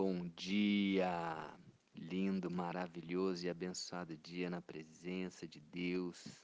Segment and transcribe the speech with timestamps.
[0.00, 1.52] Bom dia,
[1.92, 6.40] lindo, maravilhoso e abençoado dia na presença de Deus.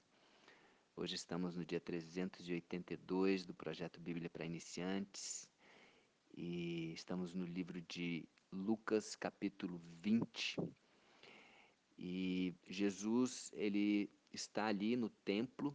[0.96, 5.48] Hoje estamos no dia 382 do projeto Bíblia para Iniciantes
[6.36, 10.56] e estamos no livro de Lucas, capítulo 20.
[11.96, 15.72] E Jesus, ele está ali no templo,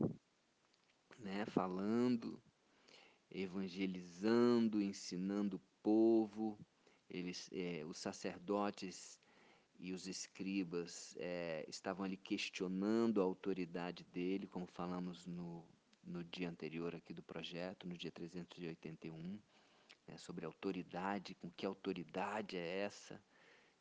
[1.17, 2.43] né, falando,
[3.31, 6.59] evangelizando, ensinando o povo
[7.09, 9.19] eles, é, os sacerdotes
[9.79, 15.65] e os escribas é, estavam ali questionando a autoridade dele, como falamos no,
[16.03, 19.39] no dia anterior aqui do projeto, no dia 381,
[20.07, 23.21] né, sobre autoridade, com que autoridade é essa?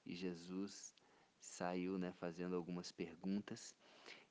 [0.06, 0.94] E Jesus
[1.40, 3.74] saiu né, fazendo algumas perguntas.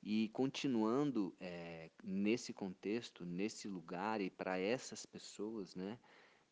[0.02, 5.98] E continuando é, nesse contexto, nesse lugar e para essas pessoas, né,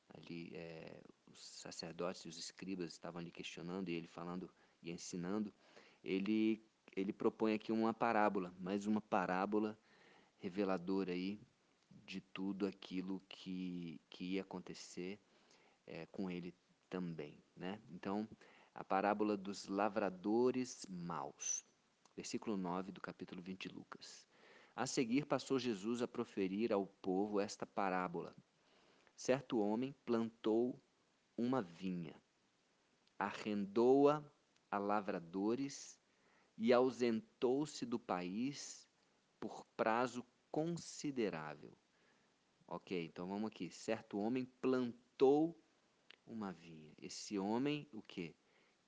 [0.09, 1.01] ali é,
[1.37, 4.51] os sacerdotes e os escribas estavam ali questionando e ele falando
[4.83, 5.53] e ensinando,
[6.03, 9.79] ele, ele propõe aqui uma parábola, mais uma parábola
[10.39, 11.41] reveladora aí
[12.05, 15.19] de tudo aquilo que, que ia acontecer
[15.87, 16.55] é, com ele
[16.89, 17.37] também.
[17.57, 17.81] Né?
[17.91, 18.29] Então,
[18.75, 21.65] a parábola dos lavradores maus,
[22.15, 24.27] versículo 9 do capítulo 20 de Lucas.
[24.75, 28.35] A seguir passou Jesus a proferir ao povo esta parábola.
[29.17, 30.79] Certo homem plantou
[31.37, 32.15] uma vinha,
[33.19, 34.25] arrendou-a
[34.71, 35.99] a lavradores
[36.57, 38.89] e ausentou-se do país
[39.39, 41.73] por prazo considerável.
[42.67, 43.71] Ok, então vamos aqui.
[43.71, 45.57] Certo homem plantou
[46.27, 46.93] uma vinha.
[46.99, 48.35] Esse homem, o que?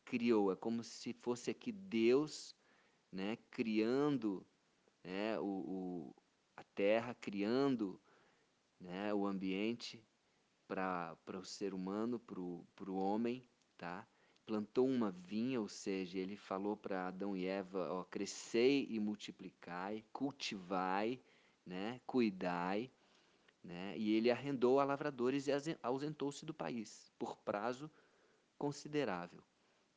[0.04, 0.50] Criou.
[0.50, 2.56] É como se fosse aqui Deus,
[3.12, 4.44] né, criando
[5.04, 6.14] né, o, o
[6.56, 8.00] a terra, criando
[8.80, 10.02] né, o ambiente
[10.68, 12.40] para o ser humano, para
[12.90, 13.42] o homem,
[13.76, 14.06] tá?
[14.48, 20.02] plantou uma vinha, ou seja, ele falou para Adão e Eva, ó, crescei e multiplicai,
[20.10, 21.20] cultivai,
[21.66, 22.90] né, cuidai,
[23.62, 25.52] né, e ele arrendou a lavradores e
[25.82, 27.90] ausentou-se do país por prazo
[28.56, 29.42] considerável.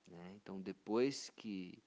[0.05, 0.33] Né?
[0.35, 1.81] Então, depois que,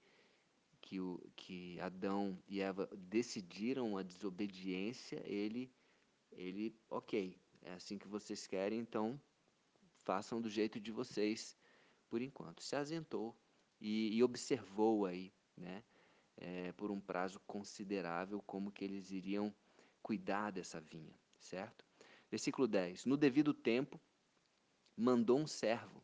[0.81, 5.71] que, o, que Adão e Eva decidiram a desobediência, ele,
[6.33, 9.21] ele, ok, é assim que vocês querem, então
[10.05, 11.57] façam do jeito de vocês
[12.09, 12.63] por enquanto.
[12.63, 13.35] Se asentou
[13.81, 15.83] e, e observou aí, né,
[16.37, 19.53] é, por um prazo considerável, como que eles iriam
[20.03, 21.85] cuidar dessa vinha, certo?
[22.31, 24.01] Versículo 10: No devido tempo,
[24.97, 26.03] mandou um servo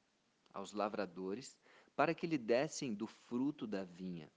[0.53, 1.56] aos lavradores
[1.94, 4.31] para que lhe dessem do fruto da vinha.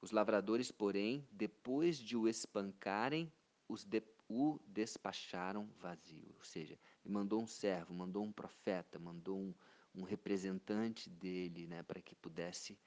[0.00, 3.32] Os lavradores, porém, depois de o espancarem,
[3.66, 4.02] os, de,
[4.34, 6.34] o despacharam vazio.
[6.36, 9.54] Ou seja, ele mandou um servo, mandou um profeta, mandou um,
[9.94, 12.78] um representante dele né, para que pudesse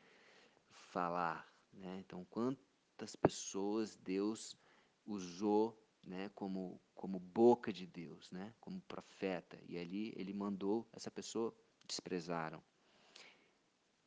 [0.72, 1.48] falar.
[1.74, 2.00] Né?
[2.00, 4.58] Então, quantas pessoas Deus
[5.06, 11.12] usou né, como, como boca de Deus, né, como profeta, e ali ele mandou essa
[11.12, 11.54] pessoa,
[11.86, 12.62] desprezaram.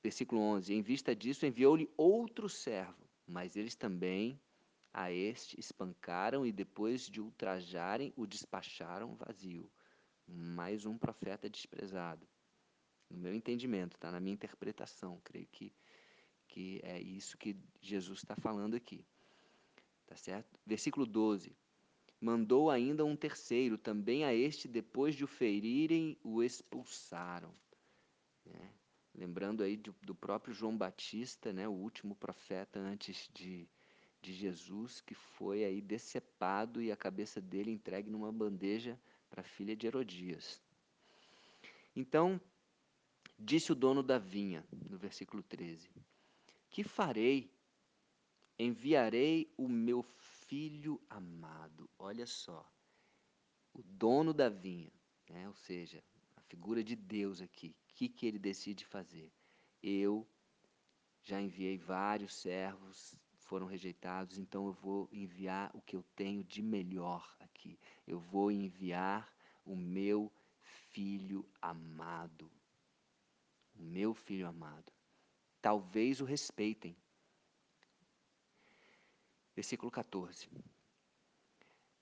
[0.03, 4.41] Versículo 11: Em vista disso, enviou-lhe outro servo, mas eles também
[4.93, 9.71] a este espancaram e depois de ultrajarem, o despacharam vazio.
[10.27, 12.27] Mais um profeta desprezado.
[13.09, 14.11] No meu entendimento, tá?
[14.11, 15.73] na minha interpretação, creio que,
[16.47, 19.05] que é isso que Jesus está falando aqui.
[20.07, 20.59] Tá certo?
[20.67, 21.57] Versículo 12.
[22.21, 27.55] Mandou ainda um terceiro, também a este, depois de o ferirem, o expulsaram.
[28.45, 28.75] Né?
[29.15, 31.67] Lembrando aí do, do próprio João Batista, né?
[31.67, 33.69] o último profeta antes de,
[34.21, 38.99] de Jesus que foi aí decepado e a cabeça dele entregue numa bandeja
[39.29, 40.61] para a filha de Herodias.
[41.95, 42.41] Então,
[43.39, 45.89] disse o dono da vinha, no versículo 13:
[46.69, 47.51] Que farei?
[48.59, 51.89] Enviarei o meu filho amado.
[51.99, 52.71] Olha só,
[53.73, 54.93] o dono da vinha,
[55.31, 55.49] né?
[55.49, 56.05] ou seja,
[56.37, 57.75] a figura de Deus aqui.
[57.89, 59.33] O que, que ele decide fazer?
[59.83, 60.29] Eu
[61.23, 63.15] já enviei vários servos
[63.51, 67.77] foram rejeitados, então eu vou enviar o que eu tenho de melhor aqui.
[68.07, 69.29] Eu vou enviar
[69.67, 70.33] o meu
[70.93, 72.49] filho amado.
[73.75, 74.93] O meu filho amado.
[75.61, 76.97] Talvez o respeitem.
[79.57, 80.49] Versículo 14.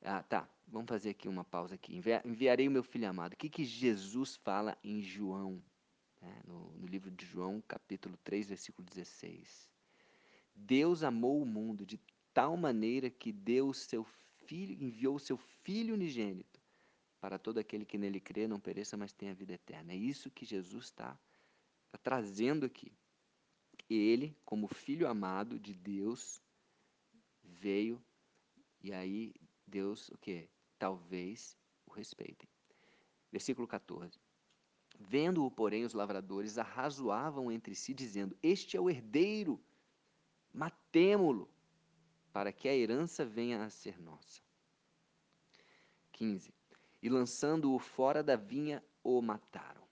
[0.02, 0.46] Ah, tá.
[0.66, 1.98] Vamos fazer aqui uma pausa aqui.
[2.26, 3.32] Enviarei o meu filho amado.
[3.32, 5.62] O que, que Jesus fala em João?
[6.20, 6.42] Né?
[6.44, 9.77] No, no livro de João, capítulo 3, versículo 16.
[10.58, 12.00] Deus amou o mundo de
[12.34, 14.04] tal maneira que deu seu
[14.46, 16.60] filho, enviou seu filho unigênito
[17.20, 19.92] para todo aquele que nele crê não pereça, mas tenha vida eterna.
[19.92, 21.18] É isso que Jesus está
[21.86, 22.92] está trazendo aqui.
[23.88, 26.42] Ele, como filho amado de Deus,
[27.42, 28.02] veio
[28.82, 29.34] e aí
[29.66, 30.48] Deus, o que?
[30.78, 31.56] Talvez
[31.86, 32.48] o respeitem.
[33.32, 34.18] Versículo 14.
[35.00, 39.60] Vendo-o, porém, os lavradores arrazoavam entre si, dizendo: Este é o herdeiro,
[40.52, 41.48] matemo-lo,
[42.32, 44.42] para que a herança venha a ser nossa.
[46.12, 46.52] 15.
[47.00, 49.86] E lançando-o fora da vinha, o mataram.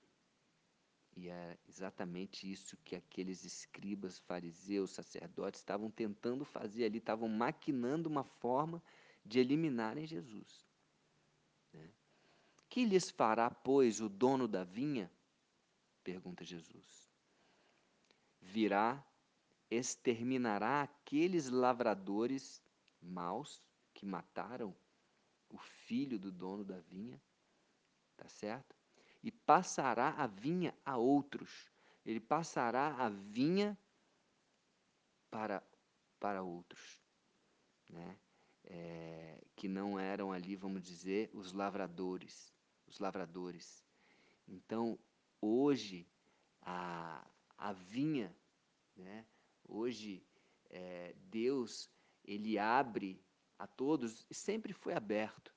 [1.17, 8.09] E é exatamente isso que aqueles escribas, fariseus, sacerdotes estavam tentando fazer ali, estavam maquinando
[8.09, 8.83] uma forma
[9.25, 10.67] de eliminarem Jesus.
[11.73, 11.89] Né?
[12.69, 15.11] Que lhes fará, pois, o dono da vinha?
[16.05, 17.09] Pergunta Jesus.
[18.41, 19.03] Virá,
[19.71, 22.63] exterminará aqueles lavradores
[23.01, 24.75] maus que mataram
[25.49, 27.21] o filho do dono da vinha,
[28.17, 28.77] tá certo?
[29.23, 31.71] E passará a vinha a outros.
[32.05, 33.77] Ele passará a vinha
[35.31, 35.63] para,
[36.21, 37.01] para outros,
[37.91, 38.17] né?
[38.69, 42.53] É, que não eram ali, vamos dizer, os lavradores,
[42.87, 43.85] os lavradores.
[44.47, 44.99] Então,
[45.41, 46.07] hoje,
[46.63, 47.25] a,
[47.57, 48.37] a vinha,
[48.97, 49.25] né?
[49.69, 50.25] Hoje,
[50.71, 51.91] é, Deus,
[52.25, 53.23] ele abre
[53.59, 55.55] a todos, e sempre foi aberto,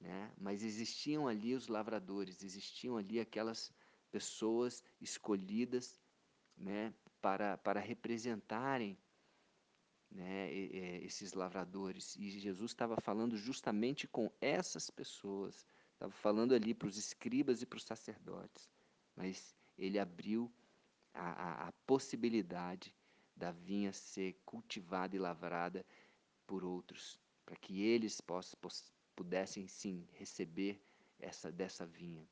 [0.00, 0.32] né?
[0.36, 3.72] mas existiam ali os lavradores, existiam ali aquelas
[4.10, 6.00] pessoas escolhidas
[6.56, 6.94] né?
[7.20, 8.98] para, para representarem
[10.10, 12.14] né, esses lavradores.
[12.16, 17.66] E Jesus estava falando justamente com essas pessoas, estava falando ali para os escribas e
[17.66, 18.70] para os sacerdotes,
[19.16, 20.52] mas ele abriu
[21.12, 22.94] a, a, a possibilidade
[23.36, 25.84] da vinha ser cultivada e lavrada
[26.46, 30.80] por outros, para que eles poss, poss, pudessem sim receber
[31.18, 32.26] essa dessa vinha.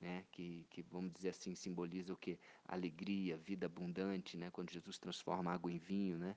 [0.00, 2.38] Né, que, que, vamos dizer assim, simboliza o que?
[2.66, 6.36] Alegria, vida abundante, né, quando Jesus transforma água em vinho, né,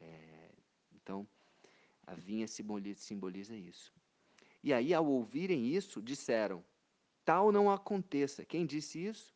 [0.00, 0.50] é,
[0.92, 1.26] então,
[2.06, 3.92] a vinha simboliza, simboliza isso.
[4.62, 6.64] E aí, ao ouvirem isso, disseram:
[7.24, 8.44] Tal não aconteça.
[8.44, 9.34] Quem disse isso?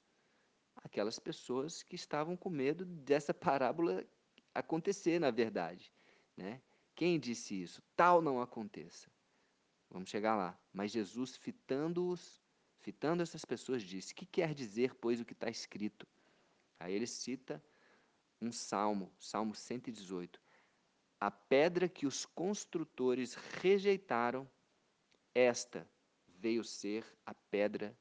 [0.82, 4.04] Aquelas pessoas que estavam com medo dessa parábola
[4.54, 5.92] acontecer, na verdade.
[6.36, 6.60] Né?
[6.94, 7.82] Quem disse isso?
[7.96, 9.10] Tal não aconteça.
[9.90, 10.58] Vamos chegar lá.
[10.72, 12.42] Mas Jesus, fitando-os,
[12.80, 16.06] fitando essas pessoas, disse: Que quer dizer, pois, o que está escrito?
[16.78, 17.62] Aí ele cita
[18.40, 20.40] um salmo, Salmo 118.
[21.20, 24.50] A pedra que os construtores rejeitaram,
[25.34, 25.88] esta
[26.26, 27.96] veio ser a pedra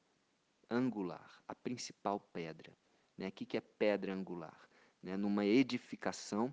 [0.71, 2.71] angular, a principal pedra.
[3.17, 3.27] Né?
[3.27, 4.57] O que é pedra angular?
[5.03, 5.17] Né?
[5.17, 6.51] Numa edificação,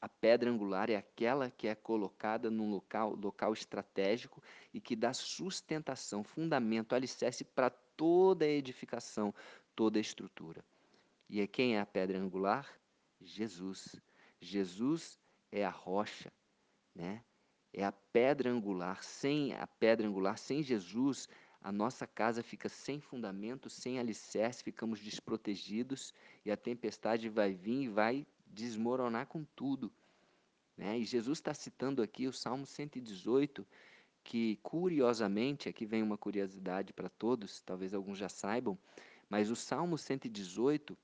[0.00, 4.42] a pedra angular é aquela que é colocada num local, local estratégico
[4.72, 9.34] e que dá sustentação, fundamento, alicerce para toda a edificação,
[9.74, 10.64] toda a estrutura.
[11.28, 12.68] E é quem é a pedra angular?
[13.20, 14.00] Jesus.
[14.40, 15.18] Jesus
[15.50, 16.32] é a rocha,
[16.94, 17.24] né?
[17.72, 19.02] É a pedra angular.
[19.02, 21.28] Sem a pedra angular, sem Jesus,
[21.60, 26.14] a nossa casa fica sem fundamento, sem alicerce, ficamos desprotegidos
[26.44, 29.92] e a tempestade vai vir e vai desmoronar com tudo.
[30.76, 30.98] Né?
[30.98, 33.66] E Jesus está citando aqui o Salmo 118,
[34.22, 38.78] que curiosamente, aqui vem uma curiosidade para todos, talvez alguns já saibam,
[39.28, 40.96] mas o Salmo 118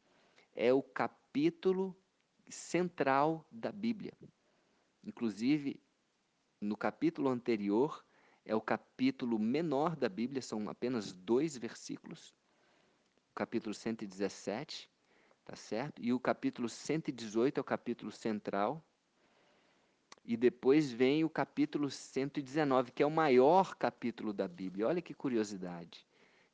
[0.55, 1.97] é o capítulo
[2.49, 4.13] central da Bíblia.
[5.03, 5.81] Inclusive,
[6.61, 8.05] no capítulo anterior,
[8.45, 12.35] é o capítulo menor da Bíblia, são apenas dois versículos.
[13.33, 14.89] O capítulo 117,
[15.45, 16.01] tá certo?
[16.01, 18.85] E o capítulo 118 é o capítulo central.
[20.25, 24.87] E depois vem o capítulo 119, que é o maior capítulo da Bíblia.
[24.87, 26.07] Olha que curiosidade.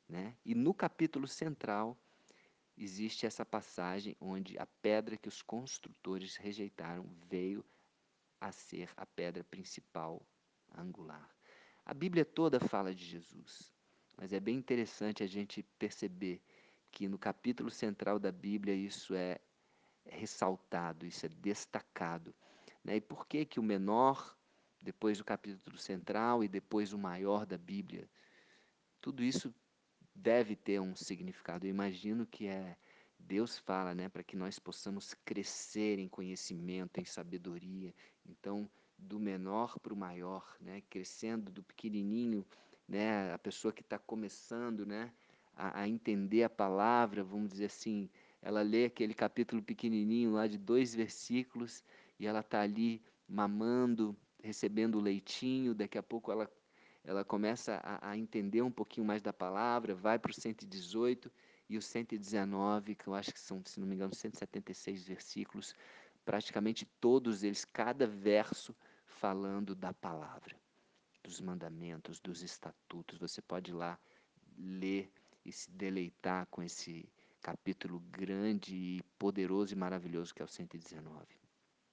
[0.07, 0.35] Né?
[0.45, 1.97] E no capítulo central
[2.77, 7.63] existe essa passagem onde a pedra que os construtores rejeitaram veio
[8.39, 10.21] a ser a pedra principal
[10.75, 11.29] angular.
[11.85, 13.71] A Bíblia toda fala de Jesus,
[14.17, 16.41] mas é bem interessante a gente perceber
[16.91, 19.39] que no capítulo central da Bíblia isso é,
[20.05, 22.33] ressaltado, isso é destacado.
[22.83, 22.97] Né?
[22.97, 24.37] E por que, que o menor,
[24.81, 28.09] depois o capítulo central e depois o maior da Bíblia?
[28.99, 29.53] Tudo isso
[30.13, 31.65] deve ter um significado.
[31.65, 32.77] Eu imagino que é
[33.17, 37.93] Deus fala, né, para que nós possamos crescer em conhecimento, em sabedoria.
[38.25, 38.69] Então,
[39.01, 42.45] do menor para o maior, né, crescendo do pequenininho,
[42.87, 45.11] né, a pessoa que está começando, né,
[45.55, 48.09] a, a, entender a palavra, vamos dizer assim,
[48.41, 51.83] ela lê aquele capítulo pequenininho lá de dois versículos
[52.19, 56.49] e ela está ali mamando, recebendo o leitinho, daqui a pouco ela
[57.03, 61.31] ela começa a, a entender um pouquinho mais da palavra, vai para o 118
[61.67, 65.75] e o 119, que eu acho que são, se não me engano, 176 versículos,
[66.23, 68.75] praticamente todos eles, cada verso
[69.21, 70.59] falando da palavra,
[71.23, 73.19] dos mandamentos, dos estatutos.
[73.19, 73.99] Você pode ir lá
[74.57, 75.13] ler
[75.45, 77.07] e se deleitar com esse
[77.39, 81.39] capítulo grande e poderoso e maravilhoso que é o 119.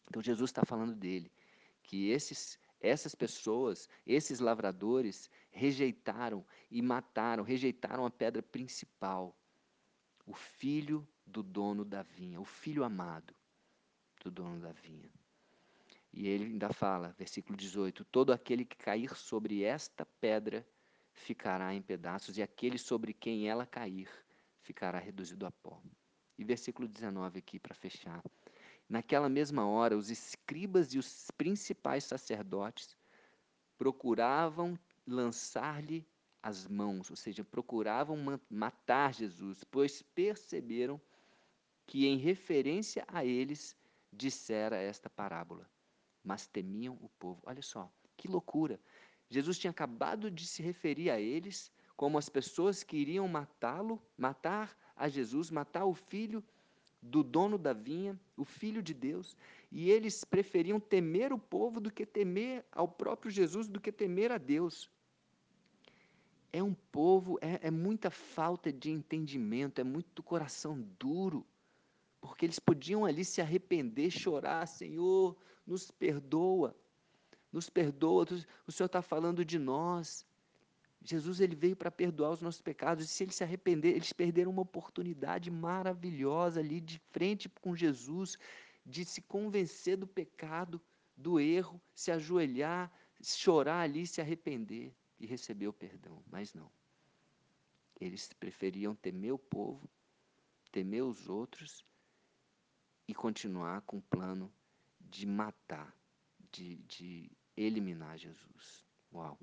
[0.08, 1.30] Então Jesus está falando dele,
[1.82, 9.36] que esses, essas pessoas, esses lavradores, rejeitaram e mataram, rejeitaram a pedra principal,
[10.24, 13.34] o filho do dono da vinha, o filho amado
[14.24, 15.17] do dono da vinha.
[16.12, 20.66] E ele ainda fala, versículo 18: Todo aquele que cair sobre esta pedra
[21.12, 24.08] ficará em pedaços, e aquele sobre quem ela cair
[24.62, 25.80] ficará reduzido a pó.
[26.36, 28.22] E versículo 19 aqui para fechar.
[28.88, 32.96] Naquela mesma hora, os escribas e os principais sacerdotes
[33.76, 36.06] procuravam lançar-lhe
[36.42, 38.16] as mãos, ou seja, procuravam
[38.48, 41.00] matar Jesus, pois perceberam
[41.86, 43.76] que, em referência a eles,
[44.12, 45.68] dissera esta parábola,
[46.28, 47.40] mas temiam o povo.
[47.46, 48.78] Olha só, que loucura!
[49.30, 54.76] Jesus tinha acabado de se referir a eles como as pessoas que iriam matá-lo, matar
[54.94, 56.44] a Jesus, matar o filho
[57.00, 59.36] do dono da vinha, o filho de Deus,
[59.72, 64.30] e eles preferiam temer o povo do que temer ao próprio Jesus, do que temer
[64.30, 64.90] a Deus.
[66.52, 71.46] É um povo, é, é muita falta de entendimento, é muito coração duro,
[72.20, 76.76] porque eles podiam ali se arrepender, chorar, Senhor, nos perdoa,
[77.52, 78.26] nos perdoa,
[78.66, 80.26] o Senhor está falando de nós.
[81.00, 84.50] Jesus ele veio para perdoar os nossos pecados, e se eles se arrepender, eles perderam
[84.50, 88.36] uma oportunidade maravilhosa ali de frente com Jesus,
[88.84, 90.80] de se convencer do pecado,
[91.16, 96.22] do erro, se ajoelhar, chorar ali, se arrepender e receber o perdão.
[96.30, 96.70] Mas não.
[98.00, 99.88] Eles preferiam temer o povo,
[100.70, 101.84] temer os outros
[103.08, 104.52] e continuar com o plano
[105.00, 105.96] de matar,
[106.52, 108.84] de, de eliminar Jesus.
[109.12, 109.38] Uau!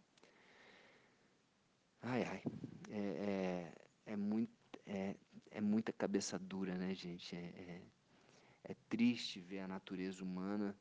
[2.01, 2.43] Ai, ai,
[2.91, 4.53] é, é, é, muito,
[4.85, 5.15] é,
[5.49, 7.35] é muita cabeça dura, né, gente?
[7.35, 7.81] É, é,
[8.65, 10.77] é, triste ver a natureza humana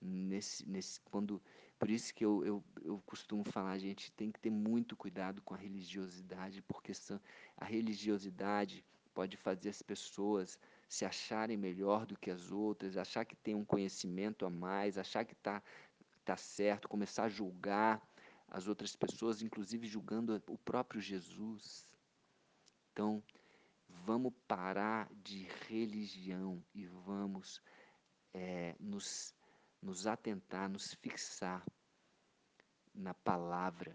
[0.00, 1.42] nesse, nesse quando
[1.76, 5.40] por isso que eu, eu, eu costumo falar, a gente tem que ter muito cuidado
[5.42, 6.92] com a religiosidade, porque
[7.56, 8.84] a religiosidade
[9.14, 10.58] pode fazer as pessoas
[10.90, 15.24] se acharem melhor do que as outras, achar que tem um conhecimento a mais, achar
[15.24, 15.62] que está
[16.24, 18.02] tá certo, começar a julgar
[18.48, 21.88] as outras pessoas, inclusive julgando o próprio Jesus.
[22.92, 23.22] Então,
[23.88, 27.62] vamos parar de religião e vamos
[28.34, 29.32] é, nos,
[29.80, 31.64] nos atentar, nos fixar
[32.92, 33.94] na palavra,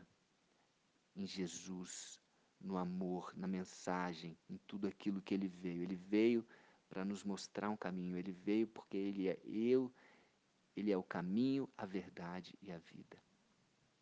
[1.13, 2.21] em Jesus,
[2.61, 5.83] no amor, na mensagem, em tudo aquilo que ele veio.
[5.83, 6.47] Ele veio
[6.89, 9.91] para nos mostrar um caminho, ele veio porque ele é eu,
[10.75, 13.17] ele é o caminho, a verdade e a vida.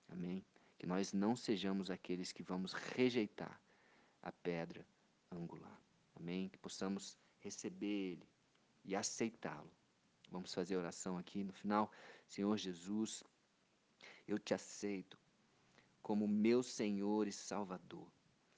[0.07, 0.45] Amém?
[0.77, 3.59] Que nós não sejamos aqueles que vamos rejeitar
[4.21, 4.85] a pedra
[5.31, 5.81] angular.
[6.15, 6.49] Amém?
[6.49, 8.27] Que possamos receber Ele
[8.83, 9.71] e aceitá-lo.
[10.29, 11.91] Vamos fazer oração aqui no final.
[12.27, 13.23] Senhor Jesus,
[14.27, 15.17] eu te aceito
[16.01, 18.11] como meu Senhor e Salvador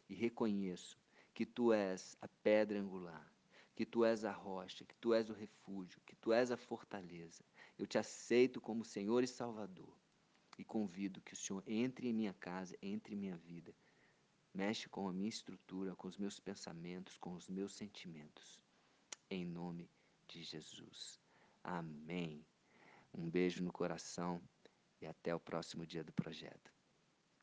[0.10, 0.98] e reconheço
[1.34, 3.29] que tu és a pedra angular,
[3.75, 7.44] que tu és a rocha, que tu és o refúgio, que tu és a fortaleza.
[7.77, 9.94] Eu te aceito como Senhor e Salvador
[10.58, 13.75] e convido que o Senhor entre em minha casa, entre em minha vida.
[14.53, 18.62] Mexe com a minha estrutura, com os meus pensamentos, com os meus sentimentos.
[19.29, 19.89] Em nome
[20.27, 21.20] de Jesus.
[21.62, 22.46] Amém.
[23.13, 24.41] Um beijo no coração
[25.01, 26.75] e até o próximo dia do projeto.